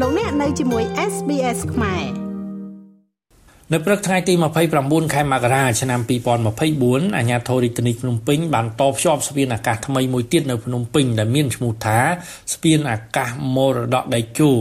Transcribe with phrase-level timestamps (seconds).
[0.00, 2.04] លោកអ្នកនៅជាមួយ SBS ខ្មែរ
[3.72, 4.34] នៅព្រឹកថ្ងៃទី
[4.74, 6.00] 29ខែមករាឆ្នាំ
[6.58, 11.98] 2024អាជ្ញាធររាជធានីភ្នំពេញបានតភ្ជាប់ស្ពានអាកាសថ្មីមួយទៀតនៅភ្នំពេញដែលមានឈ្មោះថា
[12.54, 14.52] ស្ពានអាកាសមរតកដៃជោ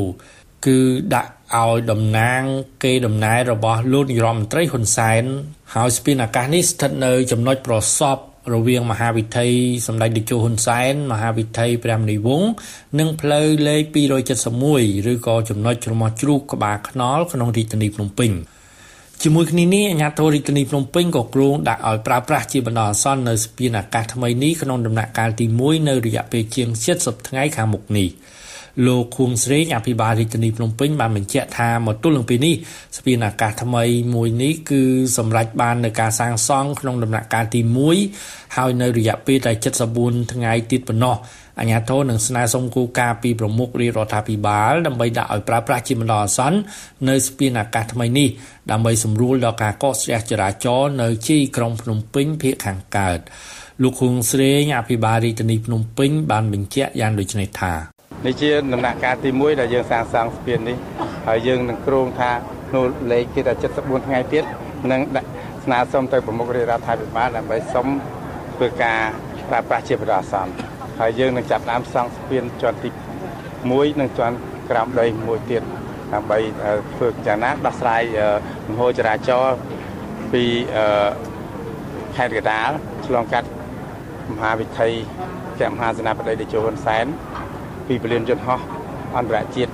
[0.66, 0.80] គឺ
[1.16, 2.42] ដាក់ឲ្យតំណាង
[2.84, 5.24] គេដំណែរបស់លោកនាយរដ្ឋមន្ត្រីហ៊ុនសែន
[5.74, 8.18] ហើយស្ពានអាកាសនេះស្ថិតនៅចំណុចប្រសព
[8.52, 9.48] រវាងមហាវិថី
[9.88, 12.50] សម្ដេចតេជោហ៊ុនសែនមហាវិថីព្រះមនីវង្ស
[13.00, 13.84] និងផ្លូវលេខ
[14.48, 18.32] 271ឬក៏ចំណុចច្រមុះជ្រូកក្បាលខ្នល់ក្នុងរាជធានីភ្នំពេញ
[19.22, 28.10] ជាមួយគ្នានេះអាជ្ញាធររាជធានីភ្នំពេញក៏គ្រោងដាក់ឲ្យប្រើប្រាស់ជាបណ្ដោះអាសន្ននៅស្ពានអាកាសថ្មីនេះក្នុងដំណាក់កាលទី1នៅរយៈពេលជាង70ថ្ងៃខាងមុខនេះ។
[28.88, 32.56] លោកខួងស្រេងអភិបាលរាជធានីភ្នំពេញបានបញ្ជាក់ថាមកទល់នឹងពេលនេះ
[32.98, 33.84] ស្ពានអាកាសថ្មី
[34.16, 34.82] មួយនេះគឺ
[35.18, 37.62] សម្រេចបាននៅការសាងសង់ក្នុងដំណាក់កាលទី
[38.08, 39.52] 1ហើយនៅរយៈពេលតែ
[39.92, 41.16] 74ថ្ងៃទៀតប៉ុណ្ណោះ
[41.60, 46.58] អាជ្ញាធរនឹងស្នើសុំគូការពីប្រមុខរាជរដ្ឋាភិបាលដើម្បីដាក់ឲ្យប្រើប្រាស់ជាបណ្ដោះអាសន្ន
[47.10, 48.30] នៅស្ពានអាកាសថ្មីនេះ
[48.72, 53.20] ដើម្បីសម្រួលដល់ការកកស្ទះចរាចរណ៍នៅជីក្រុងភ្នំពេញភាគខាងកើត
[53.82, 57.93] លោកខួងស្រេងអភិបាលរាជធានីភ្នំពេញបានបញ្ជាក់យ៉ាងដូចនេះថា
[58.26, 60.78] នេះជាដំណាក់កាលទី1ដែលយើងសាងសង់ស្ពាននេះ
[61.28, 62.32] ហើយយើងនឹងគ្រោងថា
[62.76, 64.44] នោះលេខគេថា74ថ្ងៃទៀត
[64.92, 65.30] នឹងដាក់
[65.66, 67.88] ស្នើសុំទៅប្រមុខរាជរដ្ឋាភិបាលដើម្បីសុំ
[68.56, 69.00] ធ្វើការ
[69.50, 70.54] ប្រើប្រាស់ជាបរិយាសន្ន
[71.00, 72.90] ហើយយើងនឹងចាប់ដើមសង់ស្ពានជាន់ទី
[73.46, 74.36] 1និងជាន់
[74.70, 75.64] ក្រោមដីមួយទៀត
[76.14, 76.38] ដើម្បី
[76.94, 78.04] ធ្វើយ៉ាងណាដោះស្រាយ
[78.68, 79.56] លំហូរចរាចរណ៍
[80.34, 80.44] ពី
[82.16, 82.70] ខេត្តកដាល
[83.06, 83.48] ឆ្លងកាត់
[84.34, 84.90] មហាវិថី
[85.60, 87.06] ជាមហាសេនាបតីតេជោហ៊ុនសែន
[87.88, 88.60] ពីពលានយន្តហោះ
[89.18, 89.72] អន្តរជាតិ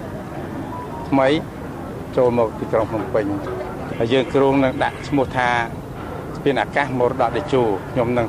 [1.09, 1.27] ថ្មី
[2.17, 3.25] ចូលមកទីក្រុងភ្នំពេញ
[3.97, 5.49] ហើយយើងគ្រោងនឹងដាក់ឈ្មោះថា
[6.37, 8.27] ស្ពានអាកាសមរតកតេជោខ្ញុំនឹង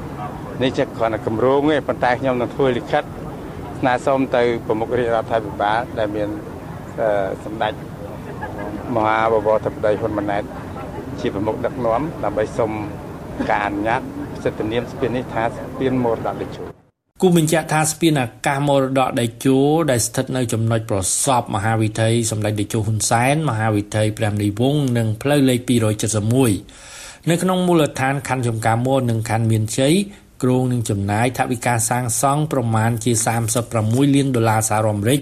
[0.62, 3.04] នេះជាគ្រាន់តែគម្រោងទេប៉ុន្តែខ្ញុំនឹងធ្វើលិខិត
[3.78, 6.28] ស្នើសុំទៅប្រមុខរាជរដ្ឋាភិបាលដែលមាន
[7.44, 7.72] សម្ដេច
[8.94, 10.42] មហាបវរធិបតីហ៊ុនម៉ាណែត
[11.20, 12.70] ជាប្រមុខដឹកនាំដើម្បីសុំ
[13.50, 14.00] ការអនុញ្ញាត
[14.42, 16.89] សិទ្ធិនាមស្ពាននេះថាស្ពានមរតកតេជោ
[17.22, 19.58] គូបញ្ជាក់ថាស្ពានអាកាសមរតកដេជោ
[19.90, 25.60] ដែលស្ថិតនៅចំណុចប្រសពមហាវិថីសម្ដេចតេជោហ៊ុនសែនមហាវិថីព្រះនីវង្សនិងផ្លូវលេខ
[26.44, 29.94] 271នៅក្នុងមូលដ្ឋានខណ្ឌចំការមួនិងខណ្ឌមានជ័យ
[30.42, 33.12] គ្រោងនឹងចំណាយថវិកាសាងសង់ប្រមាណជា
[33.62, 35.20] 36លានដុល្លារសហរដ្ឋអាមេរិក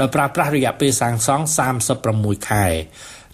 [0.00, 1.44] ដោយប្រើប្រាស់រយៈពេលសាងសង់
[1.96, 2.66] 36ខែ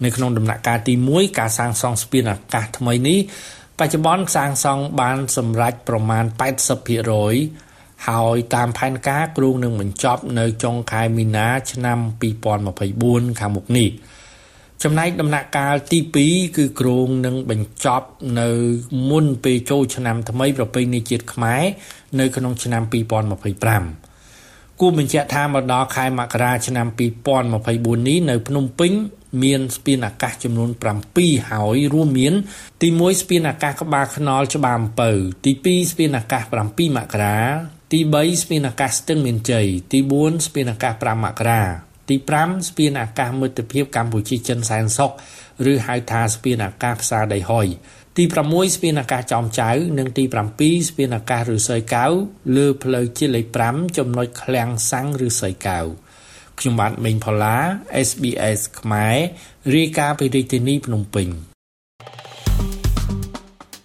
[0.04, 3.18] នៅក្នុងដំណាក់កាលទី1ការសាងសង់ស្ពានអាកាសថ្មីនេះ
[3.78, 7.71] បច្ចុប្បន្នសាងសង់បានសម្រេចប្រមាណ80%
[8.08, 11.98] ហើយតាមផែនការគ្រោងនឹងបញ្ចប់នៅចុងខែមីនាឆ្នាំ
[12.68, 13.90] 2024ខាងមុខនេះ
[14.82, 15.98] ចំណែកដំណាក់កាលទី
[16.28, 18.06] 2គឺគ្រោងនឹងបញ្ចប់
[18.40, 18.50] នៅ
[19.10, 21.62] មុនពេលចូលឆ្នាំថ្មីប្រពៃណីជាតិខ្មែរ
[22.20, 22.82] នៅក្នុងឆ្នាំ
[24.02, 26.86] 2025គួរបញ្ជាក់ថាមកដល់ខែមករាឆ្នាំ
[27.48, 28.92] 2024នេះនៅភ្នំពេញ
[29.42, 30.70] មានស្ពានអាកាសចំនួន
[31.10, 32.34] 7ហើយរួមមាន
[32.80, 35.10] ទី1ស្ពានអាកាសក្បាលខ្នល់ច្បារអំពៅ
[35.44, 37.38] ទី2ស្ពានអាកាស7មករា
[37.92, 41.62] ទី3ស្ពានអាកាសស្ទឹងមានជ័យទី4ស្ពានអាកាស5មករា
[42.08, 45.12] ទី5ស្ពានអាកាសមិត្តភាពកម្ពុជាចិនសែនសុខ
[45.72, 47.66] ឬហៅថាស្ពានអាកាសផ្សារដីហុយ
[48.16, 52.06] ទី6ស្ពានអាកាសចំចៅ និងទី7ស្ពានអាកាសឫស្សីកៅ
[52.56, 55.78] លើផ្លូវជាតិលេខ5ចំណុចឃ្លាំងសាំងឫស្សីកៅ
[56.58, 57.56] ខ្ញុំបាទមេងផល្លា
[58.08, 59.16] SBS ខ្មែរ
[59.74, 61.51] រាយការណ៍ពីរាជធានីភ្នំពេញ